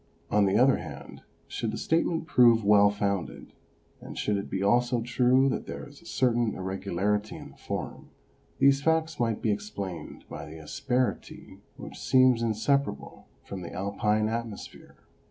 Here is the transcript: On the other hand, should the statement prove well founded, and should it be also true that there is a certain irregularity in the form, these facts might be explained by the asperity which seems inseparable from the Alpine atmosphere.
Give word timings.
On 0.31 0.45
the 0.45 0.57
other 0.57 0.77
hand, 0.77 1.21
should 1.47 1.69
the 1.69 1.77
statement 1.77 2.25
prove 2.25 2.65
well 2.65 2.89
founded, 2.89 3.53
and 4.01 4.17
should 4.17 4.35
it 4.35 4.49
be 4.49 4.63
also 4.63 5.01
true 5.03 5.47
that 5.49 5.67
there 5.67 5.87
is 5.87 6.01
a 6.01 6.07
certain 6.07 6.55
irregularity 6.55 7.35
in 7.35 7.51
the 7.51 7.55
form, 7.57 8.09
these 8.57 8.81
facts 8.81 9.19
might 9.19 9.43
be 9.43 9.51
explained 9.51 10.25
by 10.27 10.47
the 10.47 10.57
asperity 10.57 11.59
which 11.77 11.99
seems 11.99 12.41
inseparable 12.41 13.27
from 13.43 13.61
the 13.61 13.73
Alpine 13.73 14.27
atmosphere. 14.27 14.95